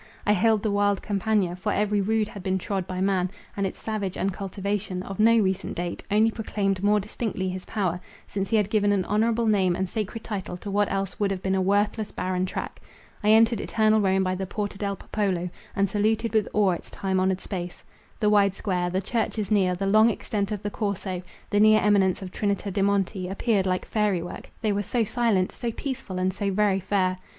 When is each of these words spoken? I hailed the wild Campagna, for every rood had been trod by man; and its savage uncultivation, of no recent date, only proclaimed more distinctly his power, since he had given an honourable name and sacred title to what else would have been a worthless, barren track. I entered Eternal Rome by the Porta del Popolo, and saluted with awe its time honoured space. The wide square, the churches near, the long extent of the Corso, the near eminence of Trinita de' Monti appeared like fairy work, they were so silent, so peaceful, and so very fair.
I 0.25 0.33
hailed 0.33 0.63
the 0.63 0.71
wild 0.71 1.03
Campagna, 1.03 1.55
for 1.55 1.71
every 1.71 2.01
rood 2.01 2.27
had 2.27 2.41
been 2.41 2.57
trod 2.57 2.87
by 2.87 3.01
man; 3.01 3.29
and 3.55 3.67
its 3.67 3.77
savage 3.77 4.17
uncultivation, 4.17 5.03
of 5.03 5.19
no 5.19 5.37
recent 5.37 5.75
date, 5.75 6.01
only 6.09 6.31
proclaimed 6.31 6.83
more 6.83 6.99
distinctly 6.99 7.49
his 7.49 7.65
power, 7.65 7.99
since 8.25 8.49
he 8.49 8.55
had 8.57 8.71
given 8.71 8.91
an 8.93 9.05
honourable 9.05 9.45
name 9.45 9.75
and 9.75 9.87
sacred 9.87 10.23
title 10.23 10.57
to 10.57 10.71
what 10.71 10.91
else 10.91 11.19
would 11.19 11.29
have 11.29 11.43
been 11.43 11.53
a 11.53 11.61
worthless, 11.61 12.11
barren 12.11 12.47
track. 12.47 12.81
I 13.23 13.29
entered 13.29 13.61
Eternal 13.61 14.01
Rome 14.01 14.23
by 14.23 14.33
the 14.33 14.47
Porta 14.47 14.79
del 14.79 14.95
Popolo, 14.95 15.51
and 15.75 15.87
saluted 15.87 16.33
with 16.33 16.47
awe 16.51 16.71
its 16.71 16.89
time 16.89 17.19
honoured 17.19 17.39
space. 17.39 17.83
The 18.19 18.31
wide 18.31 18.55
square, 18.55 18.89
the 18.89 19.01
churches 19.01 19.51
near, 19.51 19.75
the 19.75 19.85
long 19.85 20.09
extent 20.09 20.51
of 20.51 20.63
the 20.63 20.71
Corso, 20.71 21.21
the 21.51 21.59
near 21.59 21.79
eminence 21.79 22.23
of 22.23 22.31
Trinita 22.31 22.71
de' 22.71 22.81
Monti 22.81 23.27
appeared 23.27 23.67
like 23.67 23.85
fairy 23.85 24.23
work, 24.23 24.49
they 24.63 24.71
were 24.71 24.81
so 24.81 25.03
silent, 25.03 25.51
so 25.51 25.71
peaceful, 25.71 26.17
and 26.17 26.33
so 26.33 26.49
very 26.49 26.79
fair. 26.79 27.17